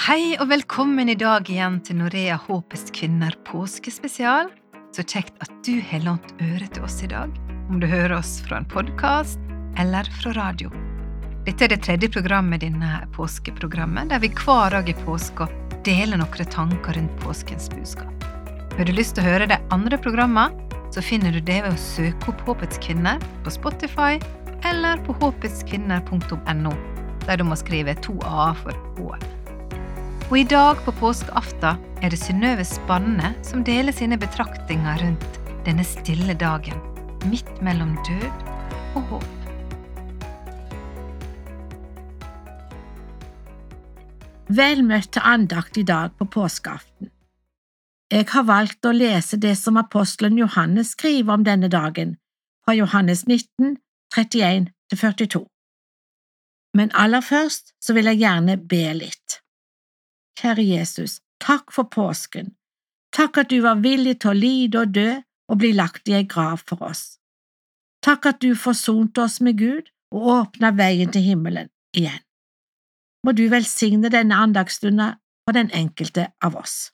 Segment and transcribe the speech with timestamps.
[0.00, 4.46] Hei og velkommen i dag igjen til Norea Håpets kvinner påskespesial.
[4.96, 7.34] Så kjekt at du har lånt øre til oss i dag,
[7.68, 9.42] om du hører oss fra en podkast
[9.82, 10.70] eller fra radio.
[11.44, 15.50] Dette er det tredje programmet i denne påskeprogrammet, der vi hver dag i påska
[15.84, 18.24] deler noen tanker rundt påskens budskap.
[18.78, 21.82] Har du lyst til å høre de andre programmene, så finner du det ved å
[21.82, 24.16] søke opp Håpets kvinner på Spotify
[24.64, 26.72] eller på håpetskvinner.no,
[27.28, 29.36] der du må skrive to a for H.
[30.30, 35.82] Og i dag på påskeaften er det Synnøve Spanne som deler sine betraktninger rundt denne
[35.82, 36.78] stille dagen,
[37.26, 38.44] midt mellom død
[38.94, 39.26] og håp.
[44.54, 47.10] Vel møtt til andakt i dag på påskeaften.
[48.14, 52.20] Jeg har valgt å lese det som apostelen Johannes skriver om denne dagen,
[52.62, 53.80] fra Johannes 19,
[54.14, 55.42] 31–42.
[56.78, 59.40] Men aller først så vil jeg gjerne be litt.
[60.40, 62.54] Kjære Jesus, takk for påsken.
[63.12, 65.10] Takk at du var villig til å lide og dø
[65.50, 67.18] og bli lagt i ei grav for oss.
[68.00, 72.22] Takk at du forsonte oss med Gud og åpna veien til himmelen igjen.
[73.26, 75.12] Må du velsigne denne andagsstunda
[75.44, 76.88] for den enkelte av oss.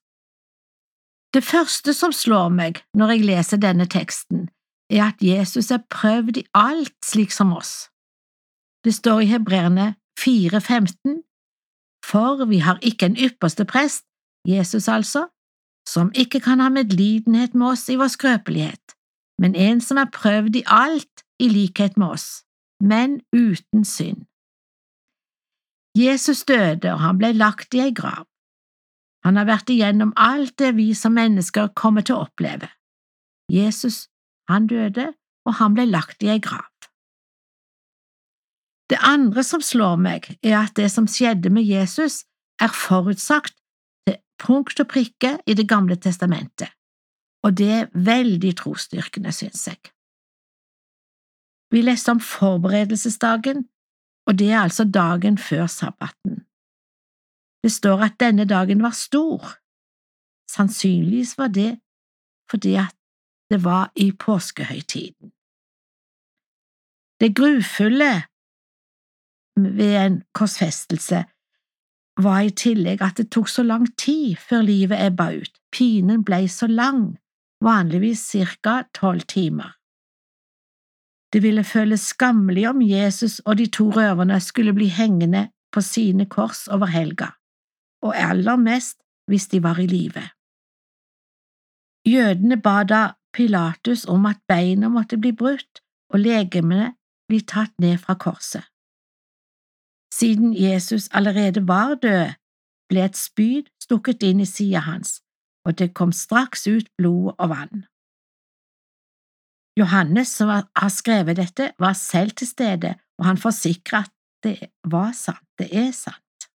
[1.34, 4.48] Det første som slår meg når jeg leser denne teksten,
[4.90, 7.90] er at Jesus er prøvd i alt slik som oss.
[8.82, 11.20] Det står i Hebreerne 4,15,
[12.10, 14.04] for vi har ikke en ypperste prest,
[14.46, 15.26] Jesus altså,
[15.88, 18.94] som ikke kan ha medlidenhet med oss i vår skrøpelighet,
[19.42, 22.28] men en som er prøvd i alt i likhet med oss,
[22.80, 24.24] men uten synd.
[25.96, 28.26] Jesus døde, og han ble lagt i ei grav.
[29.24, 32.68] Han har vært igjennom alt det vi som mennesker kommer til å oppleve.
[33.52, 34.06] Jesus,
[34.50, 35.14] han døde,
[35.46, 36.75] og han ble lagt i ei grav.
[38.90, 42.24] Det andre som slår meg, er at det som skjedde med Jesus,
[42.62, 43.56] er forutsagt
[44.06, 46.70] til punkt og prikke i Det gamle testamentet,
[47.42, 49.78] og det er veldig trosstyrkende, synes jeg.
[51.70, 53.68] Vi leste om forberedelsesdagen,
[54.26, 56.46] og det er altså dagen før sabbaten.
[57.62, 59.42] Det står at denne dagen var stor.
[60.50, 61.80] Sannsynligvis var det
[62.50, 62.94] fordi at
[63.50, 65.32] det var i påskehøytiden.
[67.20, 68.22] Det grufulle
[69.56, 71.24] ved en korsfestelse
[72.22, 76.46] var i tillegg at det tok så lang tid før livet ebba ut, pinen ble
[76.48, 77.16] så lang,
[77.64, 79.76] vanligvis cirka tolv timer.
[81.32, 86.26] Det ville føles skammelig om Jesus og de to røverne skulle bli hengende på sine
[86.26, 87.34] kors over helga
[88.06, 90.22] og aller mest hvis de var i live.
[92.06, 93.02] Jødene ba da
[93.34, 95.82] Pilatus om at beina måtte bli brutt
[96.14, 96.94] og legemene
[97.28, 98.62] bli tatt ned fra korset.
[100.18, 102.32] Siden Jesus allerede var død,
[102.88, 105.20] ble et spyd stukket inn i sida hans,
[105.66, 107.84] og det kom straks ut blod og vann.
[109.76, 114.12] Johannes, som har skrevet dette, var selv til stede, og han forsikrer at
[114.44, 116.48] det var sant, det er sant.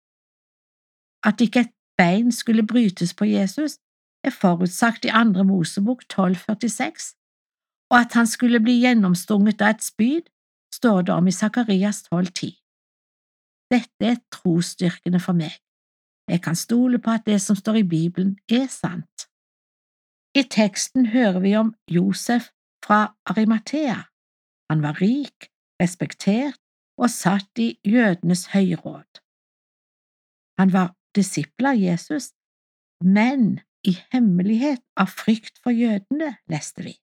[1.25, 3.77] At ikke et bein skulle brytes på Jesus,
[4.25, 7.15] er forutsagt i Andre Mosebok 1246,
[7.91, 10.23] og at han skulle bli gjennomstunget av et spyd,
[10.73, 12.60] står det om i Sakarias 1210.
[13.71, 15.53] Dette er trosstyrkende for meg.
[16.31, 19.27] Jeg kan stole på at det som står i Bibelen, er sant.
[20.35, 22.51] I teksten hører vi om Josef
[22.85, 23.99] fra Arimathea.
[24.71, 25.51] Han var rik,
[25.83, 26.59] respektert
[26.99, 29.21] og satt i jødenes høyråd.
[30.61, 32.31] Han var disippel av Jesus,
[33.05, 36.95] men i hemmelighet av frykt for jødene, leste vi.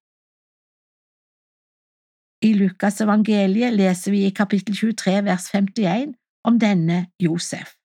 [2.45, 6.13] I Lukas evangeliet leser vi i kapittel 23 vers 51
[6.47, 7.75] om denne Josef.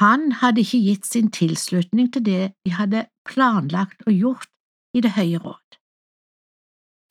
[0.00, 4.50] Han hadde ikke gitt sin tilslutning til det de hadde planlagt og gjort
[4.96, 5.76] i Det høye råd.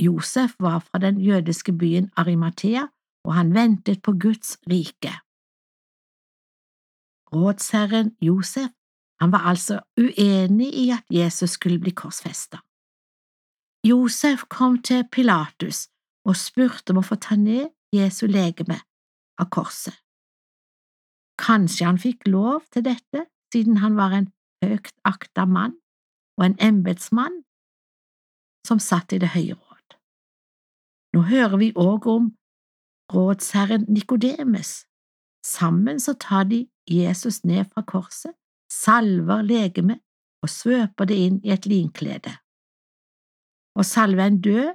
[0.01, 2.87] Josef var fra den jødiske byen Arimathea,
[3.25, 5.13] og han ventet på Guds rike.
[7.33, 8.71] Rådsherren Josef,
[9.21, 12.59] han var altså uenig i at Jesus skulle bli korsfestet.
[13.83, 15.87] Josef kom til Pilatus
[16.25, 18.79] og spurte om å få ta ned Jesu legeme
[19.41, 19.95] av korset.
[21.41, 24.29] Kanskje han fikk lov til dette siden han var en
[24.63, 25.75] høyt akta mann
[26.39, 27.41] og en embetsmann
[28.67, 29.97] som satt i Det høye råd.
[31.15, 32.31] Nå hører vi òg om
[33.13, 34.85] rådsherren Nikodemes.
[35.45, 38.33] Sammen så tar de Jesus ned fra korset,
[38.71, 40.01] salver legemet
[40.41, 42.33] og svøper det inn i et linklede.
[43.75, 44.73] Å salve en død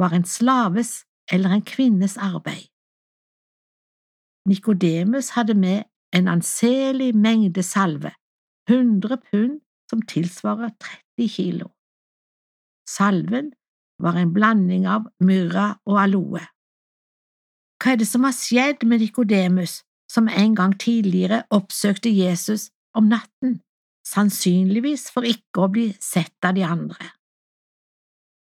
[0.00, 2.71] var en slaves eller en kvinnes arbeid.
[4.48, 8.12] Nikodemus hadde med en anselig mengde salve,
[8.68, 9.60] 100 pund
[9.90, 10.70] som tilsvarer
[11.16, 11.68] 30 kilo.
[12.88, 13.52] Salven
[14.02, 16.42] var en blanding av myrra og aloe.
[17.82, 23.08] Hva er det som har skjedd med Nikodemus, som en gang tidligere oppsøkte Jesus om
[23.10, 23.60] natten,
[24.06, 27.10] sannsynligvis for ikke å bli sett av de andre?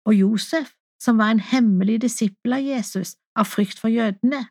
[0.07, 4.45] Og Josef, som var en hemmelig disippel av Jesus av frykt for jødene?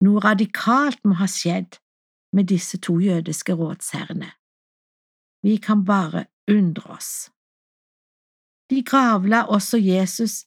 [0.00, 1.76] Noe radikalt må ha skjedd
[2.32, 4.30] med disse to jødiske rådsherrene.
[5.42, 7.30] Vi kan bare undre oss.
[8.70, 10.44] De gravla også Jesus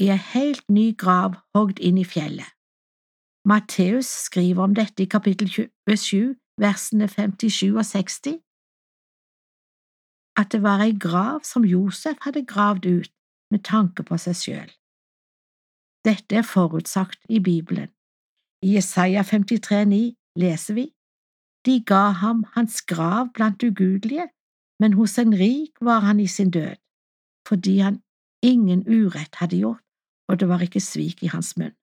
[0.00, 2.48] i ei helt ny grav hogd inn i fjellet.
[3.44, 8.40] Matteus skriver om dette i kapittel 27, versene 57 og 60,
[10.40, 13.12] at det var ei grav som Josef hadde gravd ut
[13.50, 14.70] med tanke på seg sjøl.
[16.04, 17.90] Dette er forutsagt i Bibelen.
[18.62, 20.86] I Jesaja 53,9 leser vi
[21.64, 24.28] De ga ham hans grav blant ugudelige,
[24.80, 26.76] men hos en rik var han i sin død
[27.48, 28.02] fordi han
[28.42, 29.82] ingen urett hadde gjort,
[30.28, 31.74] og det var ikke svik i hans munn.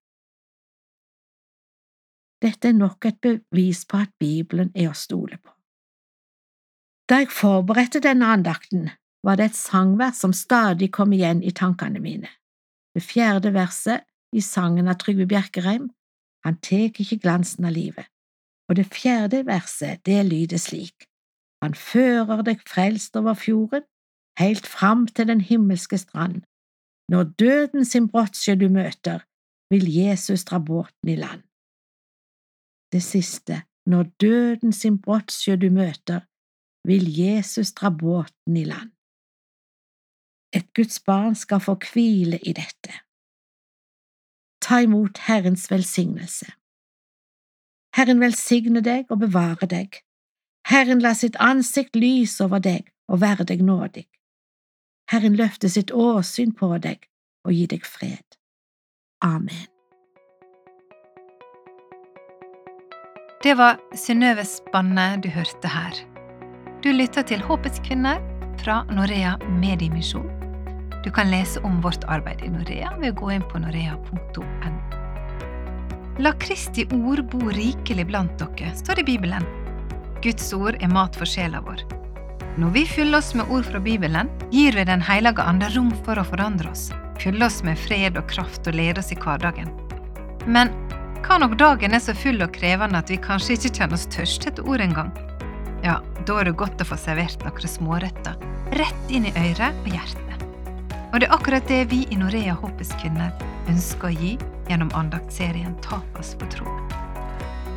[2.42, 5.52] Dette er nok et bevis på at Bibelen er å stole på.
[7.10, 8.92] Da jeg forberedte denne andakten,
[9.26, 12.30] var det et sangvers som stadig kom igjen i tankene mine.
[12.96, 15.90] Det fjerde verset i sangen av Trygve Bjerkereim,
[16.48, 18.08] Han tek ikke glansen av livet,
[18.72, 21.08] og det fjerde verset, det lyder slik,
[21.64, 23.84] Han fører deg frelst over fjorden,
[24.40, 26.44] helt fram til den himmelske strand.
[27.12, 29.26] Når døden sin brottsjø du møter,
[29.74, 31.42] vil Jesus dra båten i land.
[32.94, 36.22] Det siste, når døden sin brottsjø du møter,
[36.88, 38.92] vil Jesus dra båten i land.
[40.56, 42.94] Et Guds barn skal få hvile i dette.
[44.68, 46.50] Ta imot Herrens velsignelse.
[47.96, 50.02] Herren velsigne deg og bevare deg.
[50.68, 54.04] Herren la sitt ansikt lyse over deg og være deg nådig.
[55.08, 57.08] Herren løfte sitt åsyn på deg
[57.48, 58.38] og gi deg fred.
[59.24, 59.70] Amen.
[63.44, 65.96] Det var Synnøve Spanne du hørte her.
[66.84, 68.20] Du lytter til Håpets kvinner
[68.60, 70.37] fra Norea Mediemisjon.
[71.08, 74.74] Du kan lese om vårt arbeid i Norea ved å gå inn på norea.no.
[76.20, 79.48] La Kristi ord bo rikelig blant dere, står det i Bibelen.
[80.26, 81.86] Guds ord er mat for sjela vår.
[82.60, 86.20] Når vi fyller oss med ord fra Bibelen, gir vi Den hellige ande rom for
[86.20, 86.90] å forandre oss,
[87.24, 89.72] fylle oss med fred og kraft og lede oss i hverdagen.
[90.44, 90.76] Men
[91.24, 94.52] hva når dagen er så full og krevende at vi kanskje ikke kjenner oss tørste
[94.52, 95.16] etter ord engang?
[95.88, 98.36] Ja, da er det godt å få servert noen småretter
[98.76, 100.27] rett inn i øret og hjertet.
[101.14, 103.32] Og det er akkurat det vi i Norea Håpets kvinner
[103.72, 104.34] ønsker å gi
[104.68, 106.84] gjennom andaktserien Tapas for troen.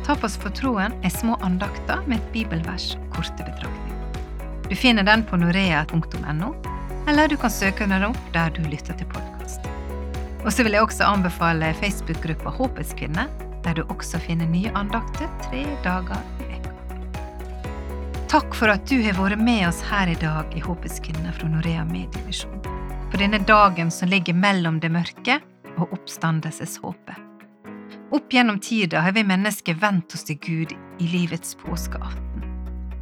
[0.05, 4.19] Tapas for troen er små andakter med et bibelvers og korte betraktninger.
[4.67, 6.51] Du finner den på norea.no,
[7.07, 9.63] eller du kan søke den opp der du lytter til podkast.
[10.41, 13.31] Og så vil jeg også anbefale Facebook-gruppa Håpets kvinner,
[13.63, 16.75] der du også finner nye andakter tre dager i veka.
[18.31, 21.51] Takk for at du har vært med oss her i dag i Håpets kvinner fra
[21.51, 22.80] Norea Medievisjon.
[23.11, 25.41] For denne dagen som ligger mellom det mørke
[25.75, 27.17] og oppstandelseshåpet.
[28.11, 32.45] Opp gjennom tida har vi mennesker vendt oss til Gud i livets påskeaften,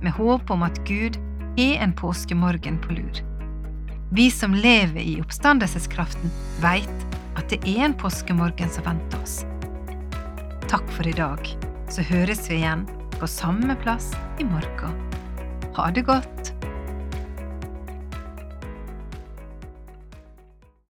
[0.01, 1.17] med håp om at Gud
[1.57, 3.21] er en påskemorgen på lur.
[4.13, 7.05] Vi som lever i oppstandelseskraften, veit
[7.37, 9.43] at det er en påskemorgen som venter oss.
[10.69, 11.53] Takk for i dag,
[11.89, 12.87] så høres vi igjen
[13.19, 14.09] på samme plass
[14.41, 14.97] i morgen.
[15.77, 16.53] Ha det godt!